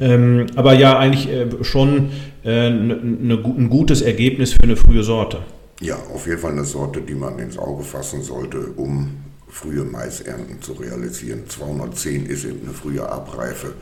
Ähm, 0.01 0.47
aber 0.55 0.73
ja, 0.73 0.97
eigentlich 0.97 1.29
äh, 1.29 1.63
schon 1.63 2.09
äh, 2.43 2.71
ne, 2.71 2.95
ne, 2.95 3.35
ein 3.35 3.69
gutes 3.69 4.01
Ergebnis 4.01 4.53
für 4.53 4.63
eine 4.63 4.75
frühe 4.75 5.03
Sorte. 5.03 5.37
Ja, 5.79 5.95
auf 6.13 6.25
jeden 6.25 6.39
Fall 6.39 6.51
eine 6.51 6.65
Sorte, 6.65 7.01
die 7.01 7.13
man 7.13 7.37
ins 7.37 7.57
Auge 7.57 7.83
fassen 7.83 8.23
sollte, 8.23 8.57
um 8.75 9.17
frühe 9.47 9.83
Maisernten 9.83 10.61
zu 10.61 10.73
realisieren. 10.73 11.43
210 11.47 12.25
ist 12.25 12.45
eben 12.45 12.61
eine 12.63 12.73
frühe 12.73 13.07
Abreife. 13.07 13.73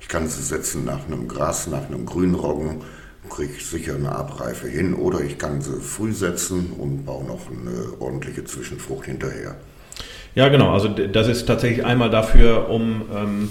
Ich 0.00 0.08
kann 0.08 0.28
sie 0.28 0.42
setzen 0.42 0.84
nach 0.84 1.06
einem 1.06 1.26
Gras, 1.26 1.66
nach 1.68 1.86
einem 1.88 2.04
Grünroggen, 2.04 2.82
kriege 3.30 3.52
ich 3.56 3.64
sicher 3.64 3.94
eine 3.94 4.12
Abreife 4.12 4.68
hin. 4.68 4.92
Oder 4.94 5.22
ich 5.22 5.38
kann 5.38 5.62
sie 5.62 5.80
früh 5.80 6.12
setzen 6.12 6.72
und 6.78 7.06
baue 7.06 7.24
noch 7.24 7.50
eine 7.50 8.00
ordentliche 8.00 8.44
Zwischenfrucht 8.44 9.06
hinterher. 9.06 9.54
Ja, 10.34 10.48
genau. 10.48 10.72
Also 10.72 10.88
das 10.88 11.28
ist 11.28 11.46
tatsächlich 11.46 11.84
einmal 11.84 12.10
dafür, 12.10 12.68
um 12.68 13.02
ähm, 13.14 13.48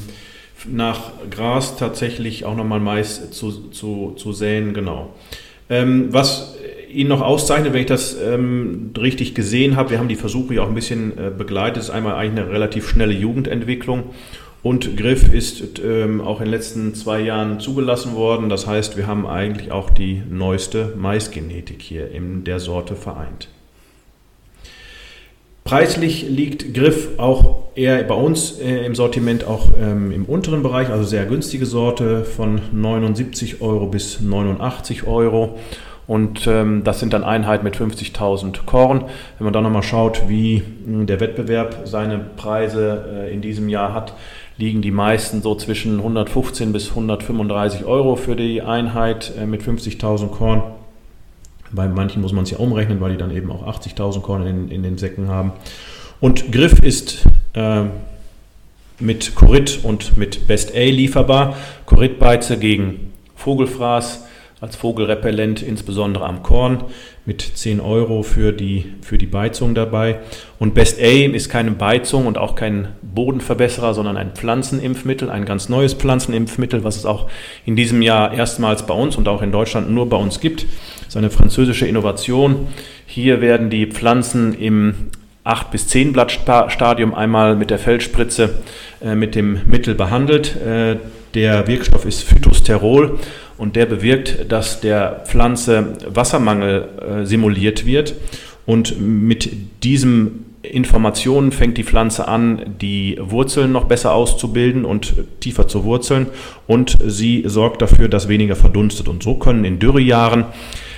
nach 0.69 1.11
Gras 1.29 1.77
tatsächlich 1.77 2.45
auch 2.45 2.55
nochmal 2.55 2.79
Mais 2.79 3.31
zu, 3.31 3.69
zu, 3.69 4.13
zu 4.15 4.33
säen. 4.33 4.73
Genau. 4.73 5.13
Ähm, 5.69 6.07
was 6.11 6.55
ihn 6.91 7.07
noch 7.07 7.21
auszeichnet, 7.21 7.73
wenn 7.73 7.81
ich 7.81 7.87
das 7.87 8.17
ähm, 8.21 8.91
richtig 8.97 9.33
gesehen 9.33 9.75
habe, 9.75 9.91
wir 9.91 9.99
haben 9.99 10.09
die 10.09 10.15
Versuche 10.15 10.55
ja 10.55 10.63
auch 10.63 10.67
ein 10.67 10.75
bisschen 10.75 11.17
äh, 11.17 11.31
begleitet, 11.35 11.83
ist 11.83 11.89
einmal 11.89 12.15
eigentlich 12.15 12.43
eine 12.45 12.53
relativ 12.53 12.89
schnelle 12.89 13.13
Jugendentwicklung 13.13 14.03
und 14.63 14.95
Griff 14.95 15.33
ist 15.33 15.79
ähm, 15.83 16.21
auch 16.21 16.39
in 16.39 16.45
den 16.45 16.51
letzten 16.51 16.93
zwei 16.93 17.19
Jahren 17.19 17.59
zugelassen 17.59 18.13
worden. 18.13 18.49
Das 18.49 18.67
heißt, 18.67 18.95
wir 18.95 19.07
haben 19.07 19.25
eigentlich 19.25 19.71
auch 19.71 19.89
die 19.89 20.21
neueste 20.29 20.93
Maisgenetik 20.95 21.81
hier 21.81 22.11
in 22.11 22.43
der 22.43 22.59
Sorte 22.59 22.95
vereint. 22.95 23.47
Preislich 25.71 26.27
liegt 26.27 26.73
Griff 26.73 27.17
auch 27.17 27.59
eher 27.75 28.03
bei 28.03 28.13
uns 28.13 28.59
äh, 28.59 28.85
im 28.85 28.93
Sortiment 28.93 29.45
auch 29.45 29.69
ähm, 29.81 30.11
im 30.11 30.25
unteren 30.25 30.63
Bereich, 30.63 30.89
also 30.89 31.05
sehr 31.05 31.25
günstige 31.25 31.65
Sorte 31.65 32.25
von 32.25 32.59
79 32.73 33.61
Euro 33.61 33.85
bis 33.85 34.19
89 34.19 35.07
Euro. 35.07 35.57
Und 36.07 36.45
ähm, 36.45 36.83
das 36.83 36.99
sind 36.99 37.13
dann 37.13 37.23
Einheiten 37.23 37.63
mit 37.63 37.77
50.000 37.77 38.65
Korn. 38.65 39.05
Wenn 39.37 39.45
man 39.45 39.53
dann 39.53 39.63
nochmal 39.63 39.81
schaut, 39.81 40.27
wie 40.27 40.61
mh, 40.85 41.05
der 41.05 41.21
Wettbewerb 41.21 41.83
seine 41.85 42.19
Preise 42.19 43.05
äh, 43.29 43.33
in 43.33 43.39
diesem 43.39 43.69
Jahr 43.69 43.93
hat, 43.93 44.13
liegen 44.57 44.81
die 44.81 44.91
meisten 44.91 45.41
so 45.41 45.55
zwischen 45.55 45.99
115 45.99 46.73
bis 46.73 46.89
135 46.89 47.85
Euro 47.85 48.17
für 48.17 48.35
die 48.35 48.61
Einheit 48.61 49.31
äh, 49.39 49.45
mit 49.45 49.61
50.000 49.61 50.31
Korn. 50.31 50.63
Bei 51.73 51.87
manchen 51.87 52.21
muss 52.21 52.33
man 52.33 52.43
es 52.43 52.51
ja 52.51 52.57
umrechnen, 52.57 52.99
weil 53.01 53.11
die 53.11 53.17
dann 53.17 53.35
eben 53.35 53.51
auch 53.51 53.65
80.000 53.65 54.21
Korn 54.21 54.45
in, 54.45 54.69
in, 54.69 54.83
den 54.83 54.97
Säcken 54.97 55.29
haben. 55.29 55.53
Und 56.19 56.51
Griff 56.51 56.79
ist 56.79 57.23
äh, 57.53 57.83
mit 58.99 59.35
Korit 59.35 59.79
und 59.83 60.17
mit 60.17 60.47
Best 60.47 60.75
A 60.75 60.79
lieferbar. 60.79 61.55
Koritbeize 61.85 62.57
gegen 62.57 63.13
Vogelfraß 63.35 64.25
als 64.59 64.75
Vogelrepellent, 64.75 65.63
insbesondere 65.63 66.25
am 66.25 66.43
Korn, 66.43 66.83
mit 67.25 67.41
10 67.41 67.79
Euro 67.79 68.23
für 68.23 68.51
die, 68.51 68.85
für 69.01 69.17
die 69.17 69.27
Beizung 69.27 69.75
dabei. 69.75 70.19
Und 70.57 70.73
Best 70.73 70.99
Aim 70.99 71.35
ist 71.35 71.49
keine 71.49 71.71
Beizung 71.71 72.25
und 72.25 72.37
auch 72.37 72.55
kein 72.55 72.89
Bodenverbesserer, 73.01 73.93
sondern 73.93 74.17
ein 74.17 74.31
Pflanzenimpfmittel, 74.31 75.29
ein 75.29 75.45
ganz 75.45 75.69
neues 75.69 75.93
Pflanzenimpfmittel, 75.93 76.83
was 76.83 76.97
es 76.97 77.05
auch 77.05 77.29
in 77.65 77.75
diesem 77.75 78.01
Jahr 78.01 78.33
erstmals 78.33 78.87
bei 78.87 78.93
uns 78.93 79.17
und 79.17 79.27
auch 79.27 79.41
in 79.41 79.51
Deutschland 79.51 79.91
nur 79.91 80.09
bei 80.09 80.17
uns 80.17 80.39
gibt. 80.39 80.63
Das 80.99 81.09
ist 81.09 81.17
eine 81.17 81.29
französische 81.29 81.85
Innovation. 81.85 82.67
Hier 83.05 83.41
werden 83.41 83.69
die 83.69 83.85
Pflanzen 83.85 84.53
im 84.53 84.95
8 85.43 85.71
bis 85.71 85.87
10 85.87 86.13
Blattstadium 86.13 87.13
einmal 87.13 87.55
mit 87.55 87.69
der 87.69 87.79
Feldspritze 87.79 88.61
äh, 89.03 89.15
mit 89.15 89.35
dem 89.35 89.61
Mittel 89.65 89.95
behandelt. 89.95 90.55
Äh, 90.55 90.97
der 91.33 91.67
Wirkstoff 91.67 92.05
ist 92.05 92.23
Phytosterol 92.23 93.19
und 93.61 93.75
der 93.75 93.85
bewirkt, 93.85 94.51
dass 94.51 94.81
der 94.81 95.21
Pflanze 95.27 95.93
Wassermangel 96.07 96.87
äh, 97.21 97.25
simuliert 97.27 97.85
wird 97.85 98.15
und 98.65 98.99
mit 98.99 99.51
diesem 99.83 100.45
Informationen 100.63 101.51
fängt 101.51 101.77
die 101.77 101.83
Pflanze 101.83 102.27
an, 102.27 102.75
die 102.81 103.19
Wurzeln 103.21 103.71
noch 103.71 103.83
besser 103.83 104.15
auszubilden 104.15 104.83
und 104.83 105.13
tiefer 105.41 105.67
zu 105.67 105.83
wurzeln 105.83 106.25
und 106.65 106.97
sie 107.05 107.43
sorgt 107.45 107.83
dafür, 107.83 108.09
dass 108.09 108.27
weniger 108.27 108.55
verdunstet. 108.55 109.07
Und 109.07 109.21
so 109.21 109.35
können 109.35 109.63
in 109.63 109.77
Dürrejahren 109.77 110.45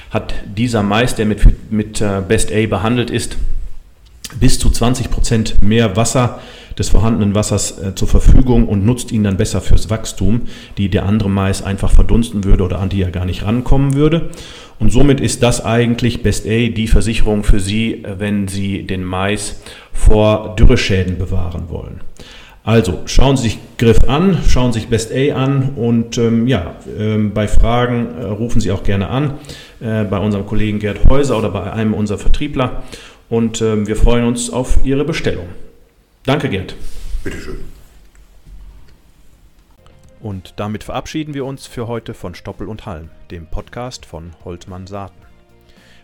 hat 0.10 0.34
dieser 0.46 0.84
Mais, 0.84 1.16
der 1.16 1.26
mit, 1.26 1.42
mit 1.70 2.00
äh, 2.00 2.22
Best 2.26 2.54
A 2.54 2.66
behandelt 2.66 3.10
ist, 3.10 3.36
bis 4.40 4.60
zu 4.60 4.70
20 4.70 5.10
Prozent 5.10 5.64
mehr 5.64 5.96
Wasser 5.96 6.40
des 6.78 6.90
vorhandenen 6.90 7.36
Wassers 7.36 7.78
äh, 7.80 7.96
zur 7.96 8.08
Verfügung 8.08 8.68
und 8.68 8.86
nutzt 8.86 9.12
ihn 9.12 9.24
dann 9.24 9.38
besser 9.38 9.62
fürs 9.62 9.90
Wachstum, 9.90 10.44
die 10.78 10.90
der 10.90 11.06
andere 11.06 11.30
Mais 11.30 11.62
einfach 11.62 11.92
verdunsten 11.92 12.44
würde 12.44 12.64
oder 12.64 12.80
an 12.80 12.90
die 12.90 13.02
er 13.02 13.12
gar 13.12 13.26
nicht 13.26 13.46
rankommen 13.46 13.94
würde. 13.94 14.32
Und 14.80 14.92
somit 14.92 15.22
ist 15.22 15.44
das 15.44 15.64
eigentlich 15.64 16.24
Best 16.24 16.46
A 16.46 16.70
die 16.70 16.88
Versicherung 16.88 17.44
für 17.44 17.60
Sie, 17.60 18.04
äh, 18.04 18.16
wenn 18.18 18.48
Sie 18.48 18.84
den 18.84 19.04
Mais 19.04 19.62
vor 19.92 20.56
Dürreschäden 20.58 21.18
bewahren 21.18 21.70
wollen. 21.70 22.02
Also 22.66 23.02
schauen 23.06 23.36
Sie 23.36 23.44
sich 23.44 23.60
Griff 23.78 24.00
an, 24.08 24.38
schauen 24.48 24.72
Sie 24.72 24.80
sich 24.80 24.90
Best 24.90 25.12
A 25.12 25.36
an 25.36 25.72
und 25.76 26.18
ähm, 26.18 26.48
ja, 26.48 26.76
ähm, 26.98 27.34
bei 27.34 27.50
Fragen 27.50 28.08
äh, 28.18 28.24
rufen 28.24 28.62
Sie 28.62 28.72
auch 28.72 28.84
gerne 28.84 29.10
an 29.10 29.34
äh, 29.82 30.06
bei 30.06 30.18
unserem 30.18 30.46
Kollegen 30.46 30.80
Gerd 30.80 31.04
Häuser 31.10 31.38
oder 31.38 31.50
bei 31.50 31.74
einem 31.74 31.94
unserer 31.94 32.20
Vertriebler 32.20 32.84
und 33.30 33.62
ähm, 33.62 33.88
wir 33.88 33.96
freuen 33.96 34.26
uns 34.26 34.50
auf 34.50 34.84
Ihre 34.84 35.06
Bestellung. 35.06 35.48
Danke, 36.26 36.50
Gerd. 36.50 36.76
Bitteschön. 37.24 37.64
Und 40.20 40.54
damit 40.56 40.84
verabschieden 40.86 41.34
wir 41.34 41.46
uns 41.46 41.68
für 41.68 41.88
heute 41.88 42.14
von 42.14 42.34
Stoppel 42.34 42.70
und 42.70 42.86
Halm, 42.86 43.10
dem 43.30 43.48
Podcast 43.48 44.06
von 44.06 44.32
Holtmann 44.46 44.88
Saaten. 44.88 45.22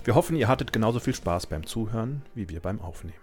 Wir 0.03 0.15
hoffen, 0.15 0.35
ihr 0.35 0.49
hattet 0.49 0.73
genauso 0.73 0.99
viel 0.99 1.15
Spaß 1.15 1.47
beim 1.47 1.65
Zuhören 1.65 2.23
wie 2.35 2.49
wir 2.49 2.59
beim 2.59 2.81
Aufnehmen. 2.81 3.15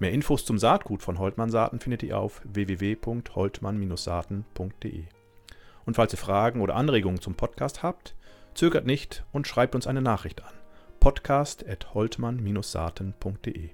Mehr 0.00 0.12
Infos 0.12 0.44
zum 0.44 0.58
Saatgut 0.58 1.02
von 1.02 1.18
Holtmann 1.18 1.50
Saaten 1.50 1.80
findet 1.80 2.02
ihr 2.02 2.18
auf 2.18 2.42
www.holtmann-saaten.de. 2.44 5.04
Und 5.86 5.94
falls 5.94 6.12
ihr 6.12 6.18
Fragen 6.18 6.60
oder 6.60 6.76
Anregungen 6.76 7.20
zum 7.20 7.34
Podcast 7.34 7.82
habt, 7.82 8.14
zögert 8.54 8.86
nicht 8.86 9.24
und 9.32 9.46
schreibt 9.46 9.74
uns 9.74 9.86
eine 9.86 10.02
Nachricht 10.02 10.44
an. 10.44 10.57
podcast.holtmann-saaten.de. 11.00 13.70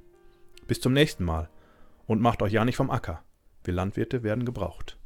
Bis 0.66 0.80
zum 0.80 0.92
nächsten 0.92 1.24
Mal 1.24 1.48
und 2.06 2.20
macht 2.20 2.42
euch 2.42 2.52
ja 2.52 2.64
nicht 2.64 2.76
vom 2.76 2.90
Acker. 2.90 3.22
Wir 3.64 3.74
Landwirte 3.74 4.22
werden 4.22 4.44
gebraucht. 4.44 4.96